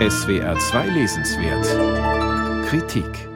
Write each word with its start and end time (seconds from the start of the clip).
SWR 0.00 0.58
2 0.58 0.88
Lesenswert 0.88 2.66
Kritik 2.66 3.28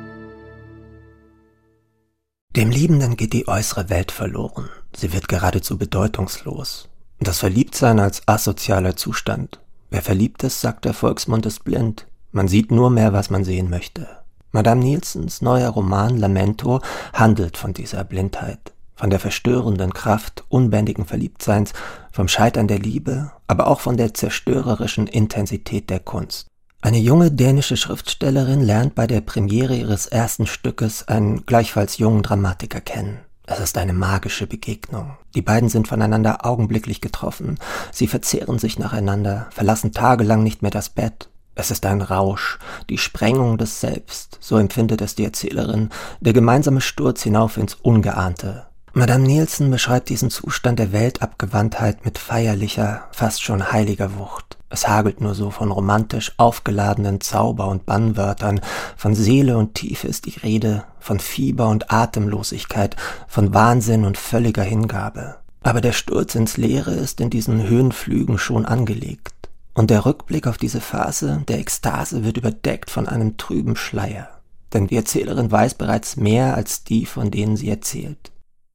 Dem 2.56 2.70
Liebenden 2.70 3.16
geht 3.16 3.32
die 3.32 3.46
äußere 3.46 3.90
Welt 3.90 4.10
verloren. 4.10 4.68
Sie 4.92 5.12
wird 5.12 5.28
geradezu 5.28 5.78
bedeutungslos. 5.78 6.88
Das 7.20 7.38
Verliebtsein 7.38 8.00
als 8.00 8.26
asozialer 8.26 8.96
Zustand. 8.96 9.60
Wer 9.90 10.02
verliebt 10.02 10.42
ist, 10.42 10.60
sagt 10.60 10.84
der 10.84 10.94
Volksmund, 10.94 11.46
ist 11.46 11.62
blind. 11.62 12.08
Man 12.32 12.48
sieht 12.48 12.72
nur 12.72 12.90
mehr, 12.90 13.12
was 13.12 13.30
man 13.30 13.44
sehen 13.44 13.70
möchte. 13.70 14.08
Madame 14.50 14.82
Nielsens 14.82 15.40
neuer 15.40 15.70
Roman 15.70 16.16
Lamento 16.16 16.80
handelt 17.12 17.56
von 17.56 17.72
dieser 17.72 18.02
Blindheit 18.02 18.72
von 18.98 19.10
der 19.10 19.20
verstörenden 19.20 19.94
Kraft 19.94 20.44
unbändigen 20.48 21.06
Verliebtseins, 21.06 21.72
vom 22.10 22.26
Scheitern 22.26 22.66
der 22.66 22.80
Liebe, 22.80 23.30
aber 23.46 23.68
auch 23.68 23.78
von 23.78 23.96
der 23.96 24.12
zerstörerischen 24.12 25.06
Intensität 25.06 25.88
der 25.88 26.00
Kunst. 26.00 26.47
Eine 26.80 26.98
junge 26.98 27.32
dänische 27.32 27.76
Schriftstellerin 27.76 28.60
lernt 28.60 28.94
bei 28.94 29.06
der 29.06 29.20
Premiere 29.20 29.74
ihres 29.74 30.06
ersten 30.06 30.46
Stückes 30.46 31.08
einen 31.08 31.44
gleichfalls 31.44 31.98
jungen 31.98 32.22
Dramatiker 32.22 32.80
kennen. 32.80 33.18
Es 33.46 33.58
ist 33.58 33.78
eine 33.78 33.92
magische 33.92 34.46
Begegnung. 34.46 35.16
Die 35.34 35.42
beiden 35.42 35.68
sind 35.68 35.88
voneinander 35.88 36.46
augenblicklich 36.46 37.00
getroffen. 37.00 37.58
Sie 37.90 38.06
verzehren 38.06 38.58
sich 38.58 38.78
nacheinander, 38.78 39.48
verlassen 39.50 39.92
tagelang 39.92 40.42
nicht 40.44 40.62
mehr 40.62 40.70
das 40.70 40.90
Bett. 40.90 41.28
Es 41.54 41.72
ist 41.72 41.84
ein 41.84 42.00
Rausch, 42.00 42.58
die 42.88 42.98
Sprengung 42.98 43.58
des 43.58 43.80
Selbst, 43.80 44.38
so 44.40 44.58
empfindet 44.58 45.00
es 45.00 45.16
die 45.16 45.24
Erzählerin, 45.24 45.90
der 46.20 46.32
gemeinsame 46.32 46.80
Sturz 46.80 47.22
hinauf 47.22 47.56
ins 47.56 47.74
Ungeahnte, 47.74 48.68
Madame 48.94 49.24
Nielsen 49.24 49.70
beschreibt 49.70 50.08
diesen 50.08 50.30
Zustand 50.30 50.78
der 50.78 50.92
Weltabgewandtheit 50.92 52.04
mit 52.04 52.18
feierlicher, 52.18 53.06
fast 53.12 53.42
schon 53.42 53.70
heiliger 53.70 54.18
Wucht. 54.18 54.47
Es 54.70 54.86
hagelt 54.86 55.20
nur 55.20 55.34
so 55.34 55.50
von 55.50 55.70
romantisch 55.70 56.32
aufgeladenen 56.36 57.20
Zauber- 57.20 57.68
und 57.68 57.86
Bannwörtern, 57.86 58.60
von 58.96 59.14
Seele 59.14 59.56
und 59.56 59.74
Tiefe 59.74 60.08
ist 60.08 60.26
die 60.26 60.38
Rede, 60.38 60.84
von 61.00 61.20
Fieber 61.20 61.68
und 61.68 61.90
Atemlosigkeit, 61.90 62.96
von 63.28 63.54
Wahnsinn 63.54 64.04
und 64.04 64.18
völliger 64.18 64.62
Hingabe. 64.62 65.36
Aber 65.62 65.80
der 65.80 65.92
Sturz 65.92 66.34
ins 66.34 66.56
Leere 66.56 66.92
ist 66.92 67.20
in 67.20 67.30
diesen 67.30 67.66
Höhenflügen 67.66 68.38
schon 68.38 68.66
angelegt. 68.66 69.32
Und 69.74 69.90
der 69.90 70.04
Rückblick 70.04 70.46
auf 70.46 70.58
diese 70.58 70.80
Phase 70.80 71.44
der 71.48 71.58
Ekstase 71.58 72.24
wird 72.24 72.36
überdeckt 72.36 72.90
von 72.90 73.08
einem 73.08 73.36
trüben 73.36 73.76
Schleier. 73.76 74.28
Denn 74.72 74.86
die 74.86 74.96
Erzählerin 74.96 75.50
weiß 75.50 75.74
bereits 75.74 76.16
mehr 76.16 76.54
als 76.54 76.84
die, 76.84 77.06
von 77.06 77.30
denen 77.30 77.56
sie 77.56 77.70
erzählt. 77.70 78.32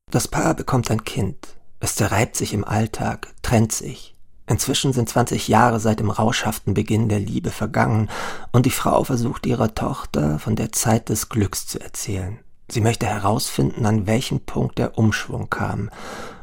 Das 0.10 0.28
Paar 0.28 0.54
bekommt 0.56 0.90
ein 0.90 1.04
Kind. 1.04 1.56
Es 1.80 1.96
zerreibt 1.96 2.36
sich 2.36 2.54
im 2.54 2.64
Alltag, 2.64 3.34
trennt 3.42 3.74
sich. 3.74 4.13
Inzwischen 4.54 4.94
sind 4.94 5.10
20 5.10 5.48
Jahre 5.48 5.80
seit 5.80 6.00
dem 6.00 6.12
rauschhaften 6.12 6.76
Beginn 6.76 7.10
der 7.10 7.20
Liebe 7.20 7.50
vergangen 7.50 8.08
und 8.52 8.68
die 8.68 8.70
Frau 8.70 9.04
versucht 9.04 9.48
ihrer 9.48 9.74
Tochter 9.74 10.38
von 10.38 10.56
der 10.56 10.72
Zeit 10.72 11.10
des 11.10 11.30
Glücks 11.30 11.66
zu 11.66 11.82
erzählen. 11.82 12.38
Sie 12.70 12.80
möchte 12.80 13.08
herausfinden, 13.08 13.88
an 13.88 14.06
welchem 14.06 14.42
Punkt 14.42 14.78
der 14.78 14.96
Umschwung 15.00 15.50
kam, 15.50 15.90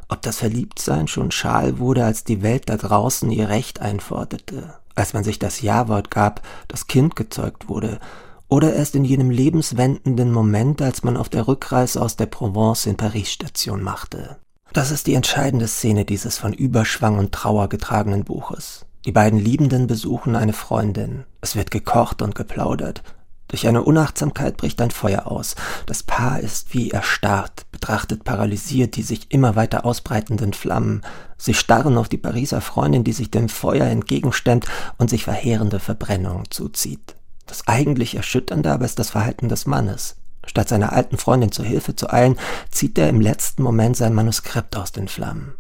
ob 0.09 0.23
das 0.23 0.39
Verliebtsein 0.39 1.07
schon 1.07 1.31
schal 1.31 1.79
wurde, 1.79 2.05
als 2.05 2.25
die 2.25 2.43
Welt 2.43 2.69
da 2.69 2.77
draußen 2.77 3.31
ihr 3.31 3.49
Recht 3.49 3.81
einforderte, 3.81 4.75
als 4.97 5.13
man 5.13 5.23
sich 5.23 5.39
das 5.39 5.61
Ja-Wort 5.61 6.11
gab, 6.11 6.43
das 6.67 6.89
Kind 6.89 7.15
gezeugt 7.15 7.69
wurde, 7.69 8.01
oder 8.49 8.75
erst 8.75 8.97
in 8.97 9.05
jenem 9.05 9.31
lebenswendenden 9.31 10.33
Moment, 10.33 10.83
als 10.83 11.05
man 11.05 11.17
auf 11.17 11.29
der 11.29 11.47
Rückreise 11.47 12.03
aus 12.03 12.17
der 12.17 12.27
Provence 12.27 12.87
in 12.87 12.97
Paris 12.97 13.31
Station 13.31 13.85
machte. 13.85 14.39
Das 14.73 14.93
ist 14.93 15.09
die 15.09 15.15
entscheidende 15.15 15.67
Szene 15.67 16.05
dieses 16.05 16.39
von 16.39 16.53
Überschwang 16.53 17.19
und 17.19 17.33
Trauer 17.33 17.69
getragenen 17.69 18.23
Buches. 18.23 18.87
Die 19.05 19.13
beiden 19.13 19.39
Liebenden 19.39 19.89
besuchen 19.89 20.37
eine 20.37 20.53
Freundin. 20.53 21.25
Es 21.41 21.57
wird 21.57 21.73
gekocht 21.73 22.23
und 22.23 22.37
geplaudert. 22.37 23.03
Durch 23.49 23.67
eine 23.67 23.83
Unachtsamkeit 23.83 24.57
bricht 24.57 24.81
ein 24.81 24.93
Feuer 24.93 25.27
aus. 25.27 25.57
Das 25.87 26.05
Paar 26.05 26.39
ist 26.39 26.73
wie 26.73 26.93
erstarrt, 26.93 27.67
betrachtet 27.73 28.23
paralysiert 28.23 28.95
die 28.95 29.03
sich 29.03 29.33
immer 29.33 29.57
weiter 29.57 29.85
ausbreitenden 29.85 30.53
Flammen. 30.53 31.03
Sie 31.37 31.55
starren 31.55 31.99
auf 31.99 32.09
die 32.09 32.19
Pariser 32.19 32.61
Freundin, 32.61 33.03
die 33.03 33.13
sich 33.13 33.29
dem 33.33 33.49
Feuer 33.49 33.87
entgegenstemmt 33.87 34.67
und 34.99 35.11
sich 35.11 35.25
verheerende 35.25 35.81
Verbrennung 35.81 36.45
zuzieht. 36.51 37.17
Das 37.47 37.67
eigentlich 37.67 38.15
Erschütternde 38.15 38.71
aber 38.71 38.85
ist 38.85 39.01
das 39.01 39.11
Verhalten 39.11 39.49
des 39.49 39.67
Mannes. 39.67 40.20
Statt 40.47 40.69
seiner 40.69 40.93
alten 40.93 41.19
Freundin 41.19 41.53
zur 41.53 41.65
Hilfe 41.65 41.95
zu 41.95 42.11
eilen, 42.11 42.39
zieht 42.71 42.99
er 42.99 43.09
im 43.09 43.21
letzten 43.21 43.63
Moment 43.63 43.97
sein 43.97 44.15
Manuskript 44.15 44.77
aus 44.77 44.93
den 44.93 45.09
Flammen. 45.09 45.55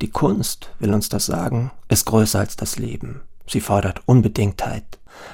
Die 0.00 0.10
Kunst, 0.10 0.70
will 0.78 0.94
uns 0.94 1.08
das 1.08 1.26
sagen, 1.26 1.72
ist 1.88 2.06
größer 2.06 2.38
als 2.38 2.56
das 2.56 2.78
Leben. 2.78 3.22
Sie 3.48 3.60
fordert 3.60 4.02
Unbedingtheit. 4.06 4.84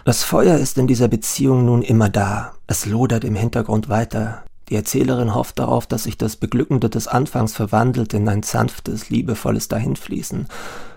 Das 0.05 0.23
Feuer 0.23 0.57
ist 0.57 0.79
in 0.79 0.87
dieser 0.87 1.09
Beziehung 1.09 1.65
nun 1.67 1.83
immer 1.83 2.09
da. 2.09 2.55
Es 2.67 2.87
lodert 2.87 3.25
im 3.25 3.35
Hintergrund 3.35 3.89
weiter. 3.89 4.45
Die 4.69 4.77
Erzählerin 4.77 5.35
hofft 5.35 5.59
darauf, 5.59 5.87
dass 5.87 6.05
sich 6.05 6.17
das 6.17 6.37
Beglückende 6.37 6.89
des 6.89 7.09
Anfangs 7.09 7.53
verwandelt 7.53 8.15
in 8.15 8.29
ein 8.29 8.43
sanftes, 8.43 9.11
liebevolles 9.11 9.69
Dahinfließen. 9.69 10.49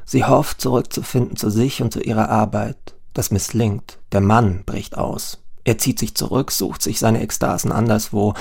Sie 0.05 0.23
hofft, 0.23 0.61
zurückzufinden 0.61 1.35
zu 1.35 1.49
sich 1.49 1.81
und 1.81 1.91
zu 1.91 1.99
ihrer 1.99 2.29
Arbeit. 2.29 2.95
Das 3.13 3.31
misslingt. 3.31 3.99
Der 4.13 4.21
Mann 4.21 4.63
bricht 4.65 4.97
aus. 4.97 5.39
Er 5.67 5.78
zieht 5.78 6.00
sich 6.00 6.16
zurück, 6.16 6.51
sucht 6.51 6.81
sich 6.81 6.97
seine 6.97 7.19
Ekstasen 7.19 7.73
anderswo, 7.73 8.35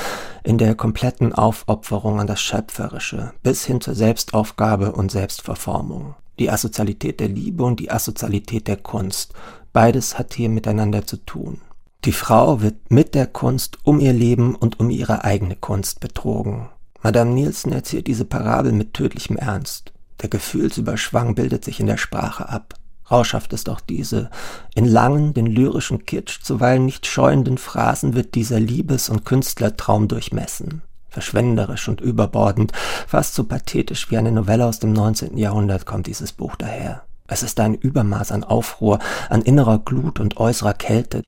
in 0.44 0.58
der 0.58 0.76
kompletten 0.76 1.32
Aufopferung 1.32 2.20
an 2.20 2.28
das 2.28 2.40
Schöpferische, 2.40 3.32
bis 3.42 3.64
hin 3.64 3.80
zur 3.80 3.96
Selbstaufgabe 3.96 4.92
und 4.92 5.10
Selbstverformung. 5.10 6.14
Die 6.38 6.50
Asozialität 6.50 7.18
der 7.18 7.26
Liebe 7.26 7.64
und 7.64 7.80
die 7.80 7.90
Asozialität 7.90 8.68
der 8.68 8.76
Kunst. 8.76 9.34
Beides 9.72 10.20
hat 10.20 10.34
hier 10.34 10.48
miteinander 10.48 11.04
zu 11.04 11.16
tun. 11.16 11.60
Die 12.04 12.12
Frau 12.12 12.60
wird 12.60 12.92
mit 12.92 13.16
der 13.16 13.26
Kunst 13.26 13.78
um 13.82 13.98
ihr 13.98 14.12
Leben 14.12 14.54
und 14.54 14.78
um 14.78 14.88
ihre 14.88 15.24
eigene 15.24 15.56
Kunst 15.56 15.98
betrogen. 15.98 16.68
Madame 17.02 17.32
Nielsen 17.32 17.72
erzählt 17.72 18.06
diese 18.06 18.24
Parabel 18.24 18.70
mit 18.70 18.94
tödlichem 18.94 19.36
Ernst. 19.36 19.92
Der 20.22 20.28
Gefühlsüberschwang 20.28 21.34
bildet 21.34 21.64
sich 21.64 21.80
in 21.80 21.86
der 21.88 21.96
Sprache 21.96 22.48
ab. 22.48 22.74
Rauschhaft 23.10 23.52
ist 23.52 23.68
auch 23.68 23.80
diese. 23.80 24.30
In 24.74 24.84
langen, 24.84 25.32
den 25.32 25.46
lyrischen 25.46 26.04
Kitsch 26.04 26.40
zuweilen 26.42 26.84
nicht 26.84 27.06
scheuenden 27.06 27.58
Phrasen 27.58 28.14
wird 28.14 28.34
dieser 28.34 28.58
Liebes- 28.58 29.08
und 29.08 29.24
Künstlertraum 29.24 30.08
durchmessen. 30.08 30.82
Verschwenderisch 31.08 31.88
und 31.88 32.00
überbordend, 32.00 32.72
fast 33.06 33.34
so 33.34 33.44
pathetisch 33.44 34.10
wie 34.10 34.18
eine 34.18 34.32
Novelle 34.32 34.66
aus 34.66 34.80
dem 34.80 34.92
19. 34.92 35.38
Jahrhundert 35.38 35.86
kommt 35.86 36.08
dieses 36.08 36.32
Buch 36.32 36.56
daher. 36.56 37.04
Es 37.28 37.42
ist 37.42 37.58
ein 37.58 37.74
Übermaß 37.74 38.32
an 38.32 38.44
Aufruhr, 38.44 38.98
an 39.28 39.42
innerer 39.42 39.78
Glut 39.78 40.20
und 40.20 40.36
äußerer 40.36 40.74
Kälte. 40.74 41.22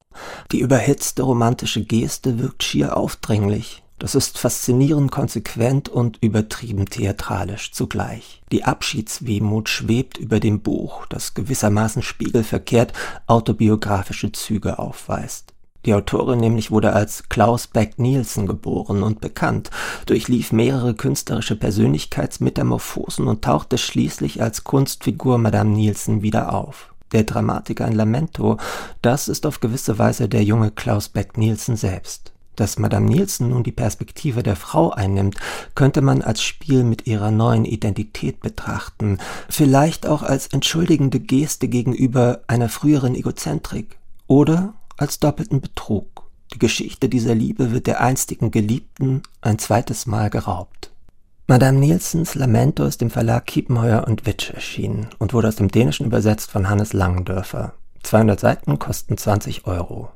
Die 0.53 0.61
überhitzte 0.61 1.23
romantische 1.23 1.85
Geste 1.85 2.39
wirkt 2.39 2.63
schier 2.63 2.97
aufdringlich, 2.97 3.83
das 3.99 4.15
ist 4.15 4.39
faszinierend 4.39 5.11
konsequent 5.11 5.89
und 5.89 6.19
übertrieben 6.21 6.87
theatralisch 6.87 7.73
zugleich. 7.73 8.43
Die 8.53 8.65
Abschiedswehmut 8.65 9.69
schwebt 9.69 10.19
über 10.19 10.41
dem 10.41 10.61
Buch, 10.61 11.07
das 11.07 11.35
gewissermaßen 11.35 12.03
spiegelverkehrt 12.03 12.93
autobiografische 13.27 14.33
Züge 14.33 14.79
aufweist. 14.79 15.53
Die 15.85 15.95
Autorin 15.95 16.41
nämlich 16.41 16.71
wurde 16.71 16.93
als 16.93 17.29
Klaus 17.29 17.67
Beck 17.67 17.99
Nielsen 17.99 18.47
geboren 18.47 19.03
und 19.03 19.21
bekannt, 19.21 19.71
durchlief 20.07 20.53
mehrere 20.53 20.95
künstlerische 20.95 21.57
Persönlichkeitsmetamorphosen 21.57 23.27
und 23.27 23.43
tauchte 23.43 23.79
schließlich 23.79 24.43
als 24.43 24.65
Kunstfigur 24.65 25.39
Madame 25.39 25.71
Nielsen 25.71 26.23
wieder 26.23 26.53
auf. 26.53 26.93
Der 27.13 27.23
Dramatiker 27.23 27.87
in 27.87 27.95
Lamento, 27.95 28.59
das 29.01 29.29
ist 29.29 29.47
auf 29.47 29.61
gewisse 29.61 29.99
Weise 29.99 30.29
der 30.29 30.43
junge 30.43 30.71
Klaus 30.71 31.09
Beck 31.09 31.39
Nielsen 31.39 31.77
selbst. 31.77 32.33
Dass 32.59 32.77
Madame 32.77 33.07
Nielsen 33.07 33.51
nun 33.51 33.63
die 33.63 33.71
Perspektive 33.71 34.43
der 34.43 34.57
Frau 34.57 34.91
einnimmt, 34.91 35.37
könnte 35.77 36.01
man 36.01 36.23
als 36.23 36.43
Spiel 36.43 36.83
mit 36.83 37.07
ihrer 37.07 37.31
neuen 37.31 37.65
Identität 37.65 38.41
betrachten, 38.41 39.19
vielleicht 39.49 40.07
auch 40.09 40.25
als 40.25 40.49
entschuldigende 40.49 41.21
Geste 41.21 41.69
gegenüber 41.69 42.41
einer 42.49 42.69
früheren 42.69 43.15
Egozentrik 43.15 43.97
oder 44.27 44.75
als 44.97 45.21
doppelten 45.21 45.61
Betrug. 45.61 46.25
Die 46.53 46.59
Geschichte 46.59 47.09
dieser 47.09 47.37
Liebe 47.37 47.71
wird 47.71 47.87
der 47.87 48.01
einstigen 48.01 48.51
Geliebten 48.51 49.23
ein 49.41 49.61
zweites 49.61 50.07
Mal 50.07 50.29
geraubt. 50.29 50.91
Madame 51.47 51.79
Nielsens 51.79 52.35
Lamento 52.35 52.85
ist 52.85 53.03
im 53.03 53.11
Verlag 53.11 53.47
Kiepenheuer 53.47 54.05
und 54.09 54.27
Witsch 54.27 54.51
erschienen 54.51 55.07
und 55.19 55.33
wurde 55.33 55.47
aus 55.47 55.57
dem 55.57 55.69
Dänischen 55.69 56.07
übersetzt 56.07 56.51
von 56.51 56.69
Hannes 56.69 56.93
Langendörfer. 56.93 57.75
200 58.03 58.41
Seiten 58.41 58.81
kosten 58.81 59.17
20 59.17 59.65
Euro. 59.69 60.11